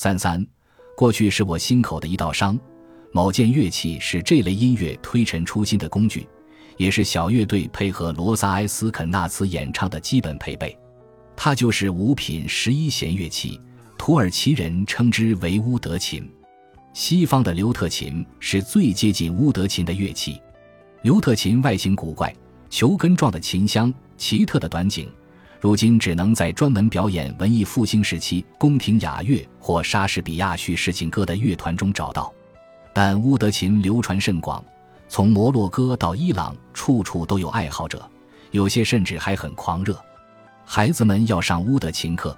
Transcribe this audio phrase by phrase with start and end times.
[0.00, 0.46] 三三，
[0.96, 2.56] 过去是我心口的一道伤。
[3.10, 6.24] 某件乐器是这类音乐推陈出新的工具，
[6.76, 10.78] 也是小乐队配合罗萨埃斯肯纳兹演唱的基本配备。
[11.34, 13.60] 它就是五品十一弦乐器，
[13.98, 16.30] 土耳其人称之为乌德琴。
[16.92, 20.40] 西方的刘特琴是最接近乌德琴的乐器。
[21.02, 22.32] 刘特琴外形古怪，
[22.70, 25.10] 球根状的琴箱，奇特的短颈，
[25.60, 32.32] 如今只能在专门表演文艺复兴时期宫廷雅乐或莎士比亚叙事情歌的乐团中找到。
[32.92, 34.64] 但乌德琴流传甚广，
[35.08, 38.08] 从摩洛哥到伊朗，处处都有爱好者，
[38.52, 40.00] 有些甚至还很狂热。
[40.64, 42.36] 孩子们要上乌德琴课，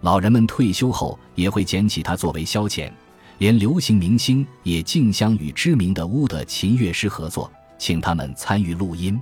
[0.00, 2.90] 老人们退休后也会捡起它作为消遣。
[3.38, 9.20] 连流行明星也竞相与知名的乌德琴乐师合作，请他们参与录音。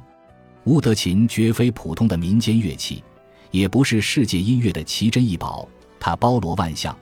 [0.65, 3.03] 乌德琴绝非普通的民间乐器，
[3.51, 5.69] 也不是世界音乐的奇珍异宝，
[5.99, 6.97] 它包罗万象，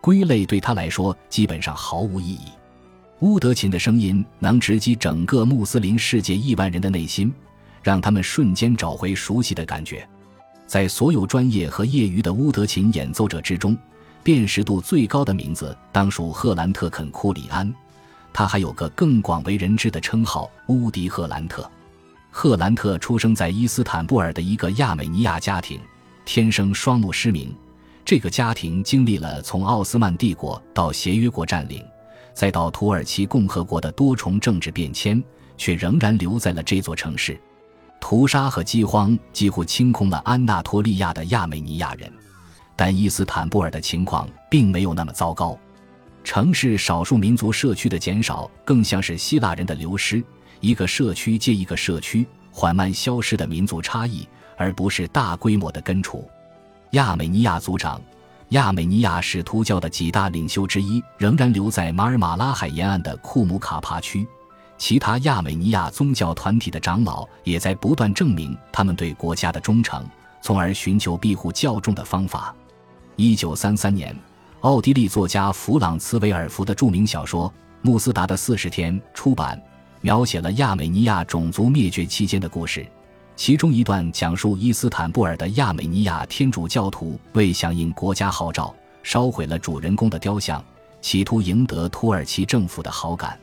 [0.00, 2.48] 归类对他来说基本上毫无意义。
[3.20, 7.32] 乌德琴的声音能直击整个穆斯林世界亿万人的内心，
[7.82, 10.08] 让他们瞬间找回熟悉的感觉。
[10.66, 13.76] 在所有专业和业余的乌德琴演奏者之中。
[14.20, 17.72] 辨识度最高的名字当属赫兰特·肯库里安，
[18.30, 21.70] 他还有个更广为人知的称号——乌迪·赫兰特。
[22.30, 25.80] 赫兰特出生在伊斯坦布尔的一个亚美尼亚家庭，
[26.30, 27.56] 天生双目失明。
[28.04, 31.82] 这个家庭经历了从奥斯曼帝国到协约国占领，
[32.34, 35.24] 再到土耳其共和国的多重政治变迁，
[35.56, 37.40] 却仍然留在了这座城市。
[37.98, 42.12] 屠杀和饥荒几乎清空了安纳托利亚的亚美尼亚人。
[42.76, 45.58] 但伊斯坦布尔的情况并没有那么糟糕，
[46.22, 50.22] 城市少数民族社区的减少更像是希腊人的流失，
[50.60, 56.28] 一个社区接一个社区缓慢消失的民族差异，而不是大规模的根除。
[56.90, 57.98] 亚美尼亚族长，
[58.50, 64.26] 亚美尼亚使徒教的几大领袖之一，仍然留在马尔马拉海沿岸的库姆卡帕区，
[64.76, 70.04] 其他亚美尼亚宗教团体的长老也在不断证明他们对国家的忠诚，
[70.42, 72.54] 从而寻求庇护教众的方法。
[73.16, 74.16] 一九三三年，
[74.60, 77.48] 奥地利作家弗朗茨维尔福的著名小说
[77.82, 79.60] 《穆斯达的四十天》出版，
[80.00, 82.86] 描写了亚美尼亚种族灭绝期间的故事。
[83.38, 90.62] 其中一段讲述伊斯坦布尔的亚美尼亚天主教徒为响应国家号召，烧毁了主人公的雕像，
[91.00, 93.38] 企图赢得土耳其政府的好感。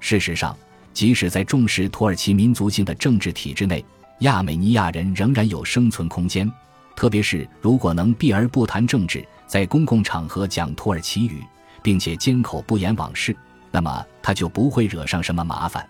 [0.00, 0.56] 事实上，
[0.94, 3.84] 即使在重视土耳其民族性的政治体制内，
[4.20, 6.50] 亚美尼亚人仍然有生存空间。
[6.96, 11.44] 特别是如果能避而不谈政治，在公共场合讲土耳其语，
[11.82, 13.36] 并且缄口不言往事，
[13.70, 15.86] 那么他就不会惹上什么麻烦。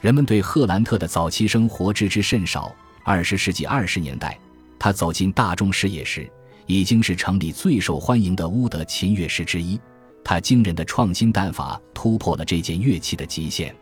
[0.00, 2.74] 人们对赫兰特的早期生活知之甚少。
[3.04, 4.38] 二十世纪二十年代，
[4.78, 6.30] 他走进大众视野时，
[6.66, 9.80] 已经是城里最受欢迎的乌德琴乐师之一。
[10.22, 13.74] 他惊人的创新弹法突破了这件乐器的极限。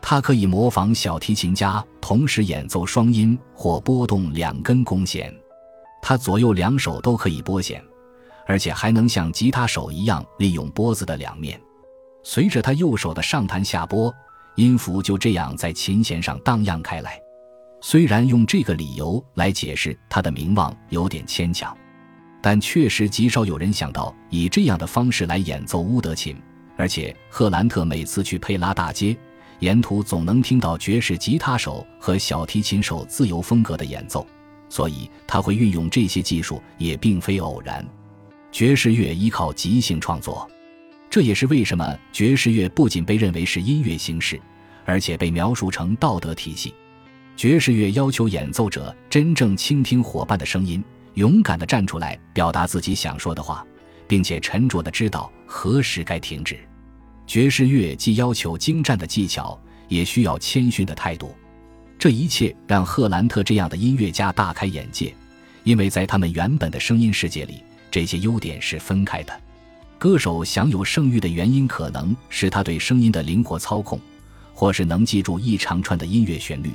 [0.00, 5.32] 他可以模仿小提琴家同时演奏双音或拨动两根弓弦。
[6.00, 7.80] 他左右两手都可以拨弦，
[8.46, 11.60] 而且还能像吉他手一样利用拨子的两面。
[12.24, 14.12] 随着他右手的上弹下拨，
[14.56, 17.20] 音符就这样在琴弦上荡漾开来。
[17.80, 21.76] 虽然用这个理由来解释他的名望有点牵强，
[22.40, 26.36] 但确实极少有人想到以这样的方式来演奏乌德琴。
[26.76, 29.16] 而且赫兰特每次去佩拉大街，
[29.58, 34.26] 沿途总能听到爵士吉他手和小提琴手自由风格的演奏。
[34.68, 37.86] 所以他会运用这些技术也并非偶然。
[38.50, 40.48] 爵士乐依靠即兴创作，
[41.12, 44.40] 这也是为什么爵士乐不仅被认为是音乐形式，
[44.86, 46.72] 而且被描述成道德体系。
[47.36, 53.62] 爵士乐要求演奏者真正倾听伙伴的声音，勇敢地站出来表达自己想说的话，
[54.08, 56.58] 并且沉着地知道何时该停止。
[57.26, 61.36] 爵士乐既要求精湛的技巧，也需要谦逊的态度。
[61.98, 65.14] 这一切让赫兰特这样的音乐家大开眼界，
[65.64, 69.41] 因为在他们原本的声音世界里，这些优点是分开的。
[70.02, 74.00] 歌手享有盛誉的原因，可能是他对声音的灵活操控，
[74.52, 76.72] 或是能记住一长串的音乐旋律，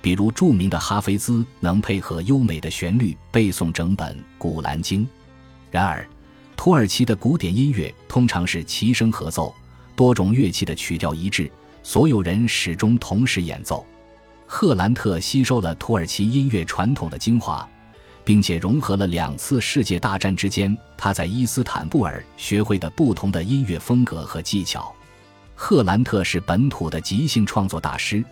[0.00, 5.04] 比如著名的哈菲兹能配合优美的旋律背诵整本《古兰经》。
[5.70, 6.08] 然而，
[6.56, 9.54] 土耳其的古典音乐通常是齐声合奏，
[9.94, 11.52] 多种乐器的曲调一致，
[11.82, 13.84] 所有人始终同时演奏。
[14.46, 17.68] 赫兰特吸收了土耳其音乐传统的精华，
[18.24, 24.94] 并且融合了两次世界大战之间他在伊斯坦布尔学会的不同的音乐风格和技巧。
[25.54, 28.24] 赫兰特是本土的即兴创作大师，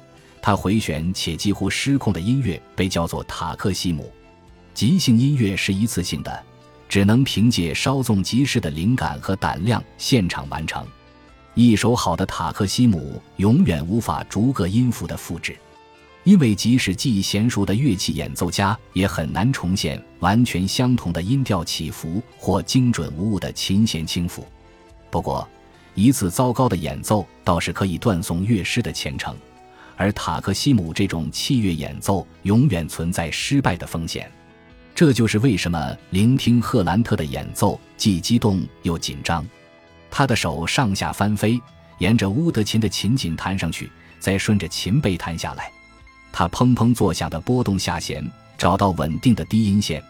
[0.43, 4.13] 他回旋且几乎失控的音乐被叫做塔克西姆。
[4.75, 6.43] 即兴音乐是一次性的，
[6.89, 10.87] 只能凭借稍纵即逝的灵感和胆量现场完成。
[11.55, 15.57] 一首好的塔克西姆永远无法逐个音符的复制，
[16.25, 24.43] 因为即使技艺娴熟的乐器演奏家也很难重现完全相同的音调起伏或精准无误的琴弦轻抚。
[25.11, 25.49] 不过，
[25.95, 29.35] 一次糟糕的演奏倒是可以断送乐师的前程，
[29.97, 34.31] 而塔克西姆这种器乐演奏永远存在失败的风险。
[34.95, 39.47] 这就是为什么聆听赫兰特的演奏既激动又紧张。
[40.11, 41.59] 他的手上下翻飞，
[41.99, 45.73] 沿着乌德琴的琴颈弹上去，再顺着琴背弹下来。
[46.33, 48.25] 他砰砰作响的拨动下弦，
[48.57, 50.03] 找到稳定的低音线，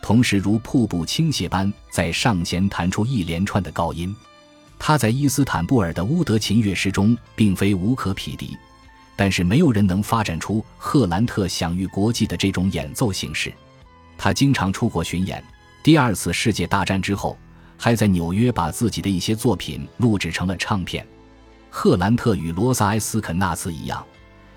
[0.00, 4.14] 同时如瀑布倾泻般在上弦弹出一连串的高音。
[4.78, 8.56] 他在伊斯坦布尔的乌德琴乐师中并非无可匹敌，
[9.16, 13.52] 但是没有人能发展出赫兰特享誉国际的这种演奏形式。
[14.18, 15.42] 他经常出国巡演。
[15.82, 17.36] 第二次世界大战之后。
[17.82, 21.04] 还在纽约把自己的一些作品录制成了唱片。
[21.68, 24.06] 赫兰特与罗萨埃斯肯纳兹一样，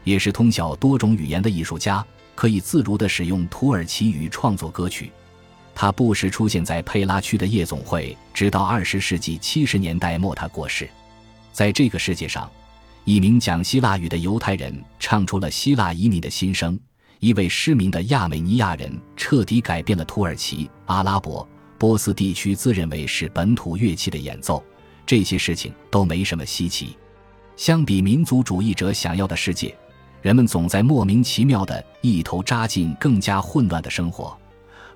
[0.06, 5.12] 也是通晓多种语言的艺术家，可以自如地使用土耳其语创作歌曲。
[5.74, 10.90] 他不时出现在佩拉区的夜总会，直到二十世纪七十年代末他过世。
[11.52, 12.50] 在这个世界上，
[13.04, 16.78] 一名讲希腊语的犹太人唱出了希腊移民的心声；
[17.20, 21.46] 一位失明的亚美尼亚人彻底改变了土耳其、阿拉伯。
[21.78, 24.64] 波斯地区自认为是本土乐器的演奏，
[25.06, 26.96] 这些事情都没什么稀奇。
[27.58, 29.76] 相比民族主义者想要的世界，
[30.26, 34.36] 人们总在莫名其妙的一头扎进更加混乱的生活，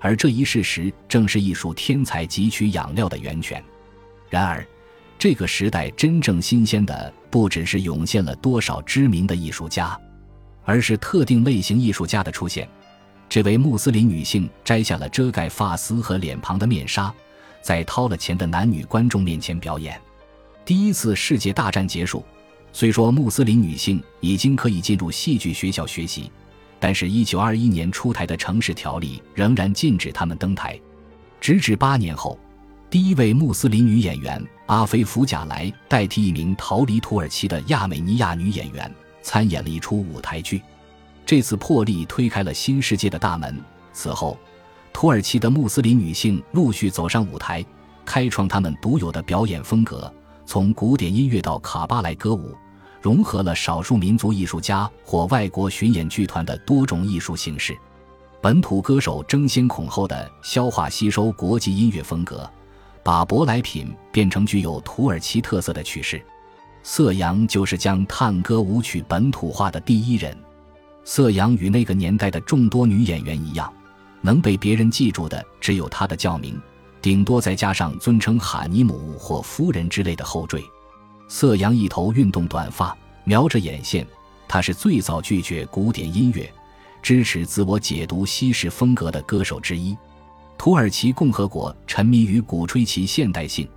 [0.00, 3.62] 而这一事实正是艺术天才汲取养料的源泉。
[4.28, 4.66] 然而，
[5.16, 9.96] 这个时代真正新鲜的不只是涌现了多少知名的艺术家，
[10.64, 12.68] 而是特定类型艺术家的出现。
[13.28, 17.14] 这位穆斯林女性摘下了遮盖发丝和脸庞的面纱，
[17.62, 19.96] 在掏了钱的男女观众面前表演。
[20.64, 22.24] 第一次世界大战结束，
[22.72, 26.30] 虽说穆斯林女性已经可以进入戏剧学校学习，
[26.78, 30.78] 但是1921年出台的城市条例仍然禁止她们登台。
[31.40, 32.38] 直至八年后，
[32.88, 40.62] 第一位穆斯林女演员阿菲弗贾莱代替一名逃离土耳其的亚美尼亚女演员参演了一出舞台剧。
[41.26, 43.58] 这次破例推开了新世界的大门。
[43.92, 44.38] 此后，
[44.92, 47.64] 土耳其的穆斯林女性陆续走上舞台，
[48.04, 50.12] 开创他们独有的表演风格，
[50.50, 52.56] 从古典音乐到卡巴莱歌舞，
[53.00, 57.78] 融合了少数民族艺术家或外国巡演剧团的多种艺术形式。
[58.42, 62.50] 本土歌手争先恐后的消化吸收国际音乐风格，
[63.04, 66.20] 把舶来品变成具有土耳其特色的曲式。
[66.82, 70.36] 色扬就是将探戈舞曲本土化的第一人。
[71.04, 73.72] 色扬与那个年代的众多女演员一样，
[74.20, 76.60] 能被别人记住的只有她的教名，
[77.02, 80.62] 顶多再加上尊称哈尼姆或夫人之类的后缀。
[81.28, 84.06] 色扬一头运动短发，描着眼线。
[84.48, 86.52] 他是最早拒绝古典音乐、
[87.00, 89.96] 支持自我解读西式风格的歌手之一。
[90.58, 93.68] 土耳其共和国沉迷于鼓吹其现代性，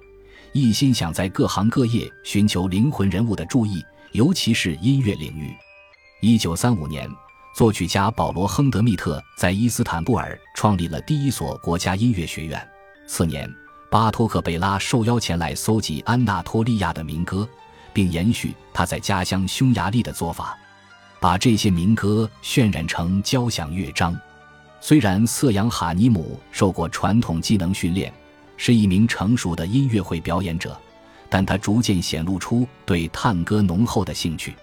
[0.51, 5.53] 一心想在各行各业寻求灵魂人物的注意，尤其是音乐领域。
[6.21, 7.07] 一九三五年，
[7.55, 12.67] 作曲家保罗·亨德密特在伊斯坦布尔创立了第一所国家音乐学院。
[13.05, 13.53] 次年，
[13.89, 17.47] 巴托克·贝拉受邀前来搜集安纳托利亚的民歌，
[17.91, 20.57] 并延续他在家乡匈牙利的做法，
[21.19, 24.19] 把这些民歌渲染成交响乐章。
[24.79, 28.12] 虽然瑟扬·哈尼姆受过传统技能训练，
[28.57, 30.75] 是一名成熟的音乐会表演者，
[31.29, 34.55] 但他逐渐显露出对探戈浓厚的兴趣。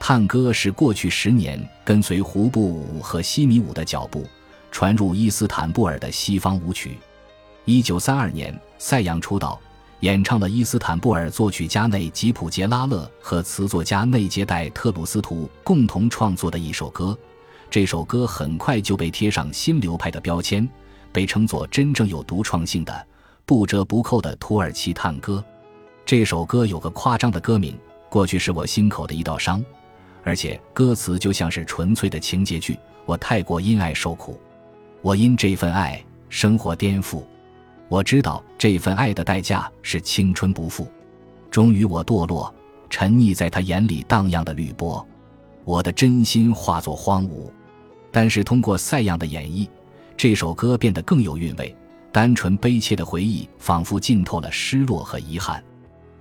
[0.00, 4.26] 探戈是过去十年跟随胡布舞和西米舞的脚步
[4.70, 6.98] 传入伊斯坦布尔的西方舞曲。
[7.66, 9.58] 一九三二年，塞扬出道，
[10.00, 17.16] 演唱了伊斯坦布尔作曲家内吉普杰拉勒和词作家内杰代特鲁斯图共同创作的一首歌。
[17.70, 20.68] 这首歌很快就被贴上新流派的标签，
[21.10, 23.06] 被称作真正有独创性的、
[23.46, 25.42] 不折不扣的土耳其探戈。
[26.04, 27.74] 这首歌有个夸张的歌名
[28.10, 29.64] ：“过去是我心口的一道伤。”
[30.22, 32.78] 而且歌词就像是纯粹的情节剧。
[33.06, 34.38] 我太过因爱受苦，
[35.00, 37.22] 我因这份爱生活颠覆。
[37.88, 40.86] 我知道这份爱的代价是青春不复。
[41.50, 42.52] 终于我堕落，
[42.90, 45.06] 沉溺在他眼里荡漾的绿波。
[45.64, 47.50] 我的真心化作荒芜。
[48.10, 49.68] 但是通过赛样的演绎，
[50.16, 51.74] 这首歌变得更有韵味。
[52.12, 55.62] 单纯悲切的回忆仿佛浸透了失落和遗憾。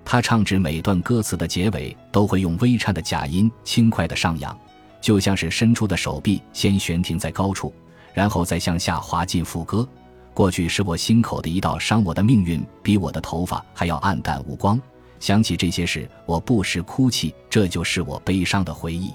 [0.03, 4.57] 他唱至每段歌词的结尾，都会用微颤的假音轻快的上扬，
[4.99, 7.71] 就像是伸出的手臂先悬停在高处，
[8.11, 9.87] 然后再向下滑进副歌。
[10.33, 14.81] 过去是我心口的一道伤，我的命运比我的头发还要暗淡无光。
[15.19, 19.13] 想起这些事，我不时哭泣，这就是我悲伤的回忆。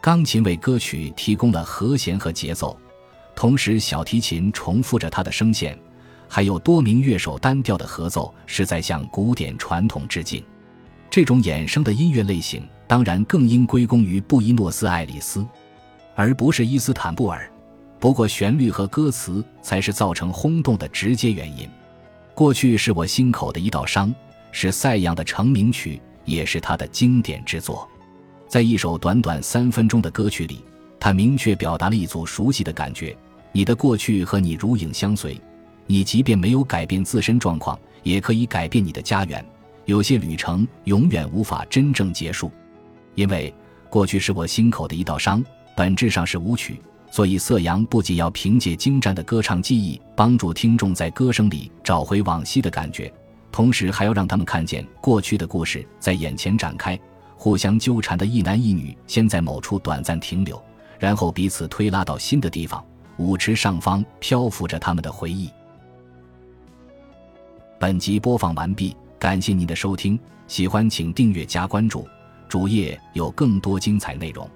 [0.00, 2.76] 钢琴为歌曲提供了和弦和节奏，
[3.34, 5.78] 同时小提琴重复着它的声线，
[6.26, 10.42] 还有多名乐手单调的合奏，是在向古典传统致敬。
[11.10, 15.46] 这种衍生的音乐类型，当然更应归功于布宜诺斯艾利斯，
[16.14, 17.50] 而不是伊斯坦布尔。
[17.98, 21.68] 不过，旋律和歌词才是造成轰动的直接原因。
[22.34, 24.14] 过去是我心口的一道伤。
[24.52, 27.86] 是赛扬的成名曲，也是他的经典之作。
[28.48, 30.64] 在一首短短三分钟的歌曲里，
[30.98, 33.14] 他明确表达了一组熟悉的感觉：
[33.52, 35.38] 你的过去和你如影相随，
[35.86, 39.44] 你即便没有改变自身状况，也可以改变你的家园。
[39.84, 42.50] 有些旅程永远无法真正结束，
[43.14, 43.52] 因为
[43.90, 45.44] 过去是我心口的一道伤，
[45.76, 46.80] 本质上是舞曲。
[47.16, 53.10] 所以，色扬不仅要凭借精湛的歌唱技艺，帮助听众在歌声里找回往昔的感觉。
[53.50, 57.00] 同时还要让他们看见过去的故事在眼前展开，
[57.34, 60.62] 互相纠缠的一男一女先在某处短暂停留，
[60.98, 62.84] 然后彼此推拉到新的地方。
[63.16, 65.48] 舞池上方漂浮着他们的回忆。
[67.80, 72.06] 本集播放完毕，感谢您的收听，喜欢请订阅加关注，
[72.46, 74.46] 主页有更多精彩内容。